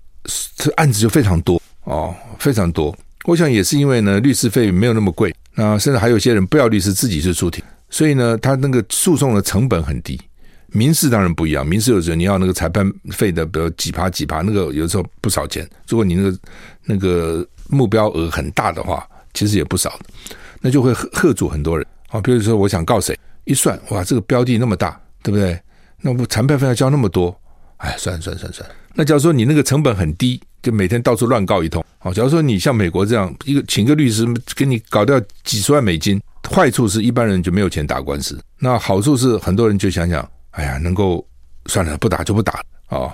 [0.56, 2.96] 这案子就非常多哦，非常多。
[3.24, 10.20] 我想也是因为呢，律师费没有那么贵，那甚至还有些人不要律师自己去出庭，所以呢，他那个诉讼的成本很低。
[10.72, 15.68] 民事当然不一样，民事有时候你要那个裁判费的，比如几趴几趴，那个有时候不少钱。
[15.88, 16.38] 如果你那个
[16.84, 19.98] 那个目标额很大的话，其实也不少，
[20.60, 22.20] 那就会吓阻很多人啊。
[22.20, 25.58] 比如说我想告谁，一算哇，这个标的那么大，对不对？
[26.00, 27.34] 那不裁判费要交那么多。
[27.78, 28.68] 哎，算了算了算了算。
[28.94, 31.84] 那假如说你那个成本很低，就每天到处乱告一通。
[31.98, 34.26] 好，假如说你像美国这样一个请个律师
[34.56, 38.38] 给你搞掉几十万美金，坏处是一般人就没有钱打官司。
[38.58, 41.26] 那好处是很多人就想想，哎呀，能够
[41.66, 43.12] 算了，不打就不打哦。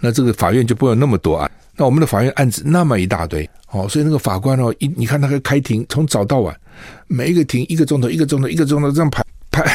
[0.00, 1.50] 那这个法院就不会有那么多案。
[1.74, 6.54] 那我们的法院案子那么一大堆哦，所以那个法官哦，一你看那个开庭从早到晚，
[7.06, 9.70] 每一个庭一个钟头，一个钟头，一个钟头这样排排。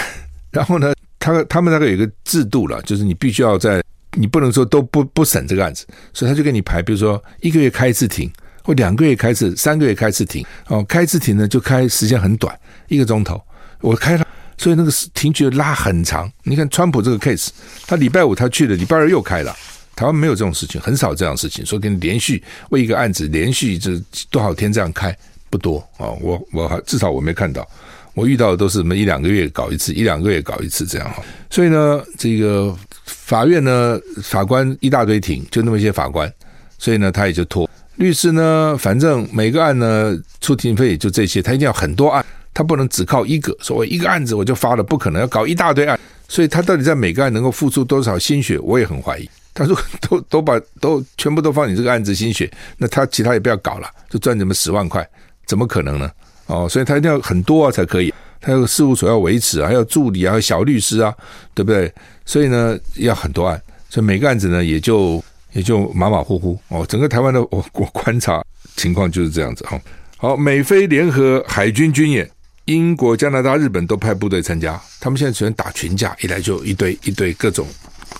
[0.49, 3.83] 然后呢，他他们那个有一个制度了，就是你必须要在，
[4.17, 8.31] 你不能说都不不审这个案子，所以他就给你排，比如说一个月开一次庭，
[8.63, 10.43] 或两个月开一次，三个月开一次庭。
[10.67, 13.39] 哦，开一次庭呢就开时间很短，一个钟头。
[13.79, 14.27] 我开了，
[14.61, 16.31] 所以那个庭局拉很长。
[16.43, 17.47] 你看川普这个 case，
[17.87, 19.51] 他礼拜五他去了，礼拜二又开了。
[19.95, 21.65] 台湾没有这种事情，很少这样的事情。
[21.65, 25.17] 说跟你连续为一个案子连续这多少天这样开
[25.49, 27.67] 不多啊、哦，我我还至少我没看到，
[28.13, 31.23] 我遇到的都是什么一两个月搞一次，一两个月搞一次这样哈。
[31.49, 36.31] 所以呢，这个法院呢，法官一大堆庭，就那么一些法官，
[36.77, 49.29] 所以呢，他也就拖律师呢，反正每个案呢出庭费就这些，他一定要很多案，他不能只靠一个，所谓一个案子我就发了，不可能要搞一大堆案，所以他到底在每个案能够付出多少心血，我也很怀疑。
[49.53, 49.77] 他说
[50.09, 55.05] 都都把都全部都放你这个案子心血，那他其他也不要搞了，就赚你们十万块，
[55.45, 56.09] 怎么可能呢？
[56.47, 61.13] 哦，所以他一定要很多啊才可以，他有事务所要维持啊，还有助理啊，小律师啊，
[61.53, 61.93] 对不对？
[62.25, 66.85] 所以呢要很多案，所以每个案子呢也就也就马马虎虎哦。
[66.87, 68.43] 整个台湾的我我观察
[68.75, 69.79] 情况就是这样子哈。
[70.17, 72.29] 好，美菲联合海军军演，
[72.71, 77.67] 英国、加拿大、日本都派部队参加，他们现在喜欢打群架，一来就一堆一堆各种。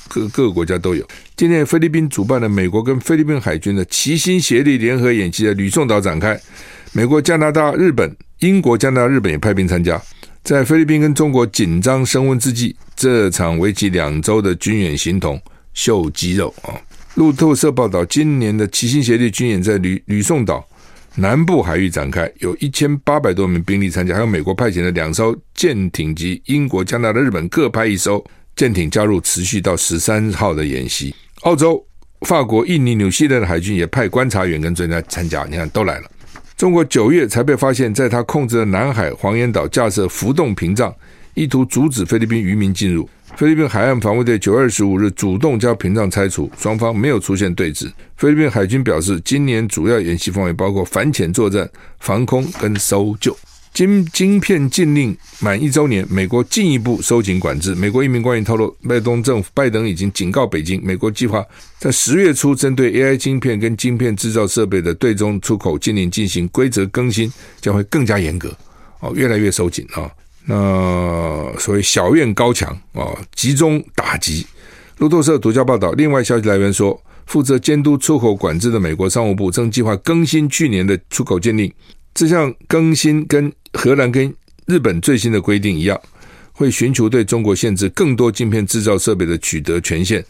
[0.10, 1.08] 各各个国家都有。
[1.38, 6.38] 今天菲律宾主办的美国跟菲律宾海军的齐心协力联合演习在吕宋岛展开，
[6.92, 10.02] 美国、加拿大、日本、英国、加拿大、日本也派兵参加。
[10.44, 15.42] 在菲律宾跟中国紧张升温之际，这场为期两周的军演形同
[15.74, 16.76] 秀肌肉啊！
[17.16, 20.68] 路透社报道，今年的齐心协力军演在吕吕宋岛
[21.16, 28.24] 南部海域展开，有一千八百多名兵力参加，还有美国派遣的两艘舰艇及英国、加拿大、日本各派一艘。
[28.56, 31.16] 舰艇加入，持续到十三号的演习。
[31.42, 31.84] 澳洲、
[32.28, 35.46] 法国、印尼、纽西兰的海军也派观察员跟专家参加。
[35.50, 36.12] 你看，都来了。
[36.58, 40.94] 中国九月才被发现，在他控制的南海黄岩岛架设浮动屏障，
[41.34, 43.10] 意图阻止菲律宾渔民进入。
[43.36, 47.92] 菲律宾海岸防卫队九月二十五日主动将屏障拆除，双方没有出现对峙。
[48.16, 51.68] 菲律宾海军表示，今年主要演习范围包括反潜作战、
[52.00, 53.36] 防空跟搜救。
[53.74, 57.74] 晶晶片禁令满一周年，美国进一步收紧管制。
[57.74, 61.44] 美国一名官员透露，拜登政府拜登已经警告北京，美国计划
[61.80, 68.56] 在十月初针对 AI 晶片跟晶片制造设备的对中出口禁令进行规则更新，将会更加严格
[69.00, 70.12] 哦，越来越收紧啊。
[70.46, 74.46] 那所谓小院高墙啊，集中打击。
[74.98, 81.72] 路透社独家报道，另外消息来源说，负责监督出口管制的美国商务部正计划更新去年的出口禁令。
[82.14, 84.34] 这项更新跟荷兰跟
[84.66, 86.00] 日本最新的规定一样，
[86.52, 90.24] 会寻求对中国限制更多晶片制造设备的取得权限，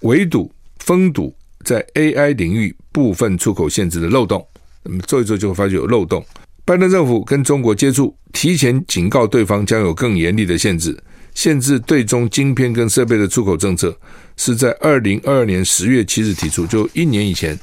[0.00, 4.46] 围堵封堵在 AI 领域部分出口限制的漏洞。
[4.82, 6.24] 那么做一做就会发觉有漏洞。
[6.64, 10.96] 拜登政府跟中国接触，提前警告对方将有更严厉的限制，
[11.34, 13.96] 限制对中晶片跟设备的出口政策，
[14.36, 17.58] 是在二零二二年十月七日提出，就一年以前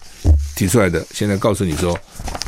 [0.56, 1.06] 提出来的。
[1.12, 1.98] 现在告诉你说。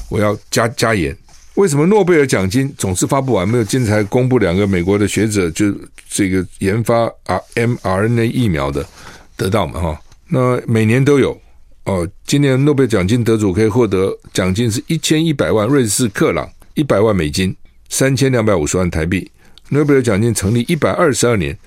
[0.09, 1.17] 我要加加严，
[1.55, 3.49] 为什么诺贝尔奖金总是发不完？
[3.49, 5.73] 没有，今天才公布两个美国的学者，就
[6.07, 8.85] 这个研发啊 mRNA 疫苗的
[9.35, 10.01] 得到嘛哈？
[10.27, 11.35] 那每年都有
[11.85, 12.07] 哦。
[12.25, 17.55] 今年诺贝尔奖金得主可以获得奖金是一千一百万瑞士克朗，一百万美金，
[17.89, 19.31] 三千两百五十万台币。
[19.69, 21.57] 诺贝尔奖金成立一百二十二年，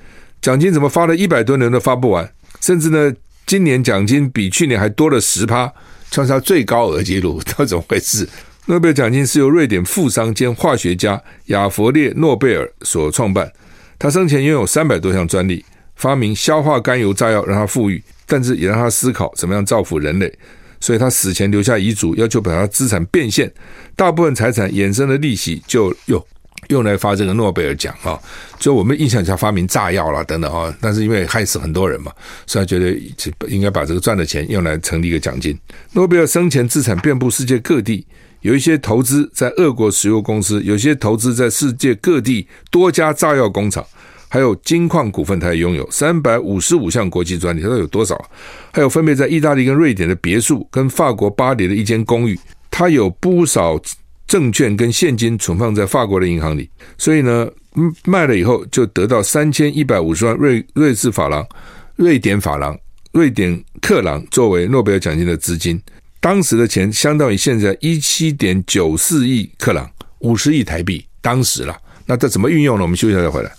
[0.41, 2.31] 奖金怎么发了一百多年都发不完？
[2.61, 3.13] 甚至呢，
[3.47, 5.73] 今年奖金比去年还多了十趴。
[6.09, 8.27] 创下最高额纪录，到底怎么回事？
[8.67, 13.53] 诺贝尔奖金是由瑞典富商兼化学家亚佛列诺贝尔所创办。
[13.99, 15.65] 他生前拥有三百多项专利，
[15.97, 20.33] 发明硝化甘油炸药让他富裕，但是也让他思考怎么样造福人类。
[20.81, 23.51] 所以他死前留下遗嘱，要求把他资产变现，
[23.95, 26.25] 大部分财产衍生的利息就用。
[26.69, 28.19] 用来发这个诺贝尔奖啊，
[28.59, 32.11] 就我们印象下发明炸药啦等等啊，但是因为害死很多人嘛，
[32.45, 35.57] 所以他觉得应该把这个赚的钱用来成立一个奖金。
[35.93, 38.05] 诺贝尔生前资产遍布世界各地，
[38.41, 43.87] 有一些投资在俄国石油公司，有些投资在世界各地多家炸药工厂，
[44.37, 48.23] 还有金矿股份，他也拥有三百五十五项国际专利，他有多少？
[48.71, 52.39] 还有分别在意大利跟瑞典的别墅，跟法国巴黎的一间公寓，
[52.71, 53.81] 他有不少。
[54.27, 56.69] 证券跟现金存放在法国的银行里，
[56.99, 57.49] 所以呢，
[58.05, 61.47] 卖了以后就得到三千一百五十万瑞瑞士法郎、
[61.95, 62.77] 瑞典法郎、
[63.13, 65.81] 瑞典克朗作为诺贝尔奖金的资金。
[66.21, 71.07] 当时的钱相当于现在一七点九四亿克朗，五十亿台币。
[71.21, 72.83] 当时了，那这怎么运用呢？
[72.83, 73.53] 我们休息一下再回来。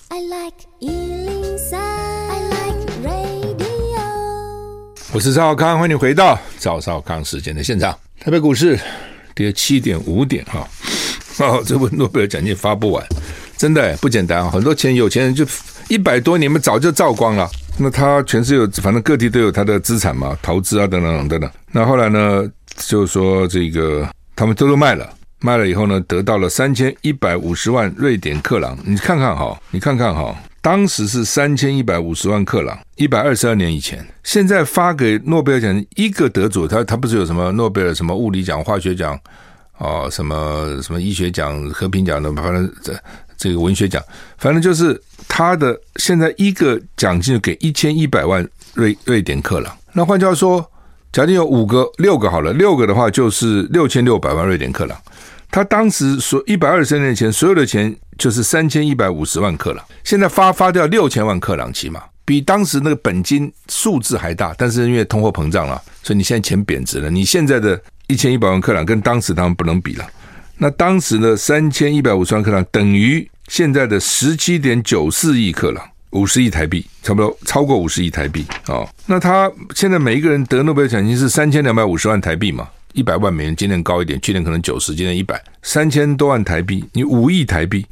[5.18, 7.92] 我是赵少康，欢迎回到赵少康时间的现场。
[8.20, 8.80] 台北股市
[9.34, 10.60] 跌七点五点哈，
[11.44, 13.04] 哦，这不诺贝尔奖金发不完，
[13.58, 14.52] 真的不简单啊！
[14.52, 15.44] 很多钱有钱人就
[15.88, 17.50] 一百多年嘛，早就造光了。
[17.80, 21.50] 那他全是有，反正各地都有他的资产嘛，投资啊等等等等。
[21.72, 28.78] 那后来呢，就是说这个他们都都卖了，卖了以后呢，得到了三千一百五十万瑞典克朗。
[28.86, 30.36] 你看看哈，你看看哈。
[30.68, 34.06] 当时是三千一百五十万克朗，一百二十二年以前。
[34.22, 39.18] 现在发给诺贝尔奖一个得主，他他不是有什么诺贝尔什么物理奖、化学奖，
[39.78, 42.94] 哦，什么什么医学奖、和平奖的，反正这
[43.38, 44.04] 这个文学奖，
[44.38, 49.74] 反正就是他的现在一个奖金给一千一百万瑞瑞典克朗。
[49.94, 50.70] 那换句话说，
[51.14, 55.00] 假定有五个、六个好了，六个的话就是六千六百万瑞典克朗。
[55.50, 64.54] 他当时所一百二十年前所有的钱就是三千一百五十万克朗，现在发发掉六千万克朗起码，比当时那个本金数字还大。
[64.58, 67.10] 但是因为通货膨胀了，所以你现在钱贬值了。
[67.10, 70.06] 你现在的一千一百万克朗跟当时当然不能比了。
[70.58, 78.88] 那当时呢，三千一百五十万克朗等于现在的十七点九四亿克朗，五十亿台币，差不多超过五十亿台币哦。
[79.06, 82.68] 那他现在每一个人得诺贝尔奖金是三千两百五十万台币嘛？
[82.94, 87.86] 一百万美元，今年高一点，去年可能九十，今年一百，三千多万台币，你五亿台币，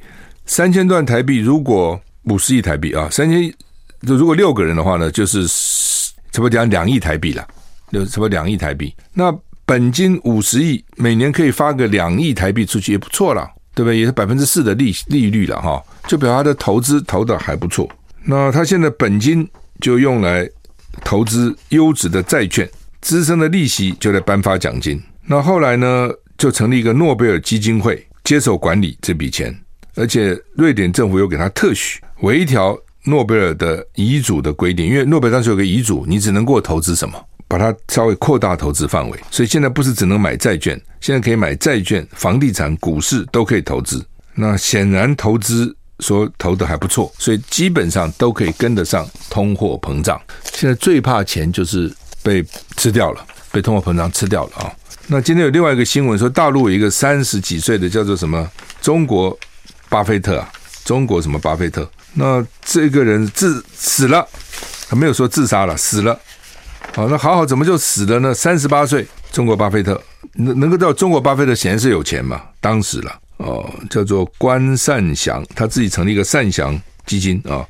[0.46, 3.54] 三千多万台币，如果五十亿台币啊，三千，
[4.02, 7.48] 如果六个人的话呢，就是差不多讲两亿台币了，
[7.92, 8.94] 就差不多两亿台币。
[9.14, 9.32] 那
[9.66, 13.98] 本金五十亿，每年可以发个两亿台币出去，也不错了，对不对？
[14.00, 17.90] 也是百分之四的利利率了哈，就表示他的投资投的还不错。
[18.24, 19.48] 那他现在本金
[19.82, 20.50] 就用来
[21.04, 22.68] 投资优质的债券。
[23.06, 29.56] 滋生的利息就来颁发奖金，那后来呢，就成立一个诺贝尔基金会接手管理这笔钱，
[29.94, 37.14] 而且瑞典政府又给他特许微调诺贝尔的遗嘱的规定，因为诺贝尔当时有个遗嘱，你只能给我投资什么，
[37.48, 44.04] 把它稍微扩大投资范围，所以现在不是只能买债券，现在可以买债券、房地产、股市都可以投资。
[44.34, 50.20] 那显然投资说投的还不错，所以基本上都可以跟得上通货膨胀。
[50.54, 51.96] 现在最怕钱就是。
[52.26, 52.44] 被
[52.76, 54.74] 吃掉了，被通货膨胀吃掉了啊！
[55.06, 58.50] 那今天有另外一个新闻说，大陆有一个三十几岁的叫做什么
[58.82, 59.38] 中国
[59.90, 60.52] 巴菲特啊，
[60.84, 61.88] 中国什么巴菲特？
[62.16, 64.28] 那这个人自死了，
[64.90, 66.20] 他没有说自杀了，死了。
[66.96, 68.34] 好，那好好怎么就死了呢？
[68.34, 70.02] 三十八岁，中国巴菲特
[70.34, 72.42] 能能够叫中国巴菲特显然是有钱嘛？
[72.60, 77.66] 当时了哦，叫做关善祥，他自己成立一个善祥基金啊。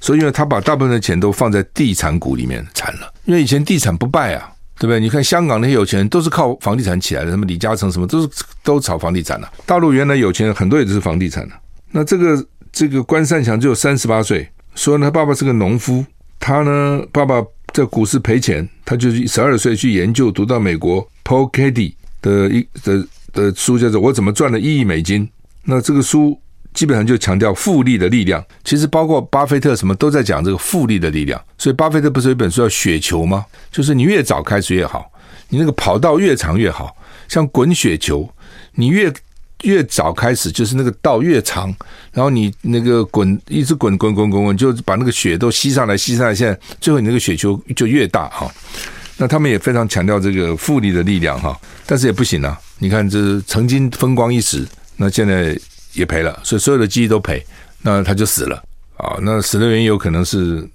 [0.00, 3.12] 所以，因为他把大部分的钱都放在地产股里面，惨了。
[3.24, 4.48] 因为以前地产不败啊，
[4.78, 5.00] 对不对？
[5.00, 8.28] 你看香港那些有钱人都是靠房地产起来的，什么李嘉诚什么都是
[8.62, 9.48] 都炒房地产的。
[9.66, 11.54] 大陆原来有钱人很多也都是房地产的。
[11.90, 16.06] 那这个这个关善祥只有三十八岁，说呢，他爸爸是个农夫，
[16.38, 25.26] 他呢，爸爸在股市赔钱，他就十二岁去研究，读到美国 Paul Cady 的一的的书，叫做《我怎么赚了一亿美金》。
[25.64, 26.40] 那这个书。
[26.78, 31.42] 基本上就强调复利的力量，其实包括巴菲特什么都在讲这个复利的力量。
[31.58, 33.44] 所以巴菲特不是有一本书叫《雪球》吗？
[33.72, 35.10] 就是你越早开始越好，
[35.48, 36.96] 你那个跑道越长越好。
[37.26, 38.32] 像滚雪球，
[38.74, 39.12] 你越
[39.64, 41.74] 越早开始，就是那个道越长，
[42.12, 48.48] 然后你那个滚一直滚滚滚滚滚，就把那个雪都吸上来，吸上来，现在最后你那个雪球就越大哈。
[49.16, 52.56] 那他们也非常强调这个复利的力量哈，但是也不行啊。
[52.78, 54.64] 你看，这曾经风光一时，
[54.94, 55.58] 那现在。
[55.92, 57.44] 也赔了，所以所有的机器都赔，
[57.82, 58.62] 那他就死了
[58.96, 59.16] 啊。
[59.22, 60.66] 那死的原因有可能是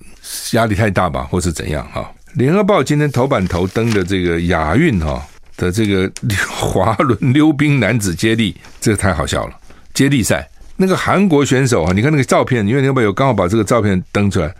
[0.51, 2.09] 压力太大吧，或是怎样哈。
[2.35, 5.21] 联合报今天头版头登的这个亚运哈
[5.57, 6.11] 的这个
[6.47, 9.53] 滑轮溜冰男子接力，这个太好笑了。
[9.93, 14.53] 接力赛那个韩国选手啊，你看那个照片，因为联合报有刚好把这个照片登出来，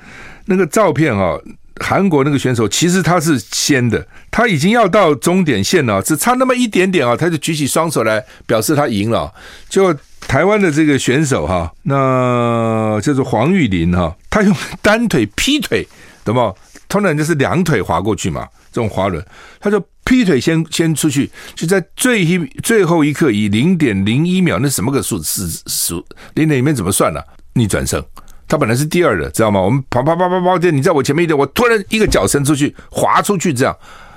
[0.46, 1.38] 那个照片啊。
[1.78, 9.34] 韩国那个选手其实他是先的，他已经要到终点线了，只差那么一点点啊，他就举起双手来表示他赢了。
[9.68, 9.92] 就
[10.28, 15.88] 台湾的这个选手哈，那叫做黄玉玲哈，他用单腿劈腿，
[16.24, 16.54] 懂吗？
[16.90, 19.24] 通常就是两腿滑过去嘛，这种滑轮，
[19.60, 27.20] 他就劈腿先先出去，就在最一最后一刻以零点零一秒，那什么个数是数零点里面怎么算呢、
[27.54, 28.04] 逆转胜。
[28.48, 29.60] 他本来是第二的，知道吗？
[29.60, 33.76] 我们跑跑跑跑跑，你在我前面一点，我突然一个脚伸出去，滑出去，这样，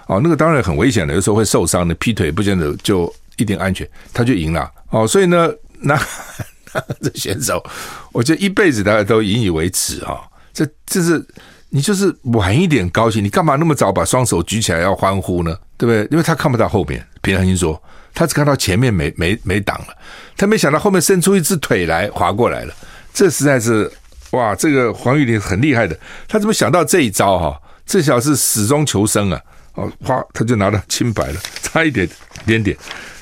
[0.09, 1.95] 哦，那个当然很危险的，有时候会受伤的。
[1.95, 4.71] 劈腿不见得就一定安全，他就赢了。
[4.91, 5.51] 哦，所以呢，
[5.81, 5.95] 那，
[6.73, 7.65] 那这选手，
[8.13, 10.21] 我觉得一辈子大家都引以为耻啊。
[10.53, 11.25] 这这是
[11.71, 15.57] 你就是晚一点高兴，你干嘛那么早把双手举起来要欢呼呢？
[15.77, 16.09] 对不对？
[16.11, 17.83] 因为他看不到后面，平常心说，
[18.15, 19.89] 他只看到前面没没没挡了，
[20.37, 22.75] 他没想到后面伸出一只腿来滑过来了，
[23.13, 23.91] 这实在是。
[24.33, 25.97] 哇，这个黄玉玲很厉害的，
[26.27, 27.59] 他怎么想到这一招哈？
[27.87, 29.41] 这小子是死中求生啊！
[29.75, 32.07] 哦，啪，他就拿到清白了，差一点
[32.45, 32.77] 点点。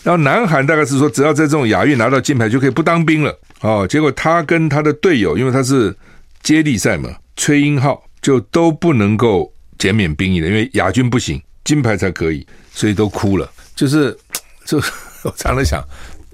[0.04, 3.86] 然后南韩大概是说，只要在这种亚运拿到金牌就可以不当兵了哦。
[3.88, 5.96] 结果他跟他的队友，因为他是
[6.42, 13.50] 接力赛嘛，崔英浩就都不能够减免兵役的，因为亚军不行，金牌才可以，所以都哭了。
[13.74, 14.14] 就是，
[14.66, 14.76] 就
[15.24, 15.82] 我常常想，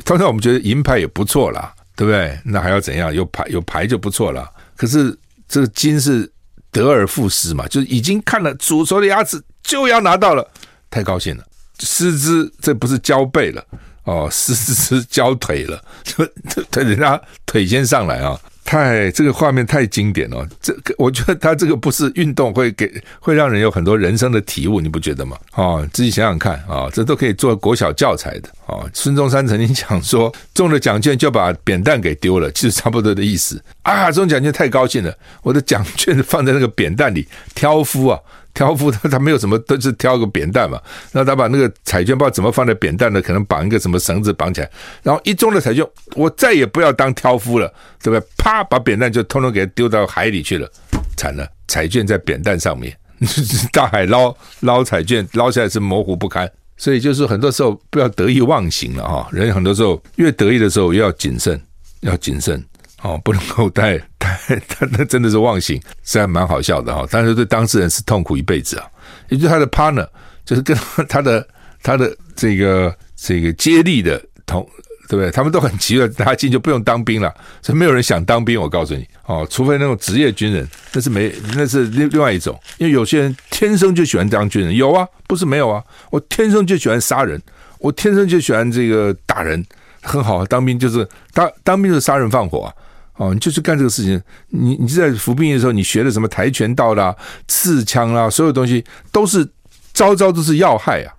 [0.04, 2.36] 通常我们觉得银牌也不错啦，对不对？
[2.44, 3.14] 那还要怎样？
[3.14, 4.50] 有牌有牌就不错了。
[4.76, 5.16] 可是
[5.48, 6.28] 这个金是
[6.72, 10.44] 得而复失嘛，就是已经看了煮熟的鸭子就要拿到了，
[10.90, 11.44] 太高兴了。
[11.80, 13.64] 失之，这不是交背了
[14.04, 16.24] 哦，失之交腿了，就
[16.70, 18.38] 他人家腿先上来啊。
[18.62, 25.36] 太这个画面太经典了，这个我觉得他这个不是运动会给会让人有很多人生的体悟，你不觉得吗？
[25.54, 28.88] 哦，自己想想看啊，这都可以做国小教材的哦。
[28.94, 34.12] 孙中山曾经讲说， 中了奖券就把扁担给丢了，其实差不多的意思啊。
[34.12, 35.12] 中奖券太高兴了，
[35.42, 37.26] 我的奖券放在那个扁担里
[37.56, 38.20] 挑夫啊。
[38.54, 40.80] 挑夫他他没有什么，都是挑个扁担嘛。
[41.12, 44.70] 然后他把那个彩券不知道怎么放在扁担的，可能绑一个什么绳子绑起来。
[45.02, 47.72] 然后一中了彩券，我再也不要当挑夫了，
[48.02, 48.28] 对不对？
[48.36, 50.70] 啪，把扁担就通通给丢到海里去了，
[51.16, 51.48] 惨了！
[51.68, 52.96] 彩券在扁担上面，
[53.72, 56.50] 大海捞捞彩券，捞下来是模糊不堪。
[56.76, 59.28] 所以就是很多时候不要得意忘形了哈。
[59.30, 61.60] 人很多时候越得意的时候越要谨慎，
[62.00, 62.64] 要谨慎。
[63.02, 64.00] 哦，不能够太，
[64.68, 68.86] 他那真的是忘形，虽然蛮好笑的哈，但是对当事人是痛苦一辈子啊。
[69.28, 70.06] 也就是他的 partner，
[70.44, 70.76] 就是跟
[71.08, 71.46] 他的
[71.82, 74.68] 他的这个这个接力的同，
[75.08, 75.30] 对不对？
[75.30, 78.60] 他们都很急了，他进就不用当兵了，所以没有人想当兵。
[78.60, 82.58] 我告诉你，哦，除非那种职业军人，那是没，那是另另外一种。
[82.78, 85.82] 因为有些人天生就喜欢当军人，有啊，不是没有啊。
[86.10, 87.40] 我天生就喜欢杀人，
[87.78, 89.64] 我天生就喜欢这个打人，
[90.02, 90.46] 很好啊。
[90.48, 92.74] 当兵就是当当兵就是杀人放火啊。
[93.20, 94.18] 哦，你就去干这个事情。
[94.48, 97.14] 你你在服兵役的时候，你学的什么跆拳道啦、
[97.46, 99.46] 刺枪啦，所有东西都是
[99.92, 101.12] 招招都是要害啊，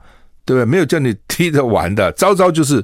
[0.43, 0.65] 对不对？
[0.65, 2.83] 没有叫你 踢着玩的，招招就是，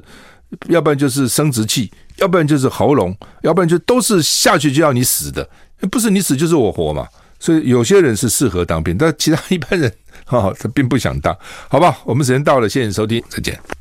[0.68, 3.12] 要不然就是生殖器，要不然就是喉咙，
[3.42, 5.48] 要不然就都是下去就要你死的，
[5.90, 7.08] 不是你死就是我活嘛。
[7.40, 9.92] 所以有些人是适合当兵，但其他 一般人，
[10.26, 11.36] 哈、哦，他并不想当。
[11.68, 13.78] 好吧，我们时间到了，谢谢收听，再见。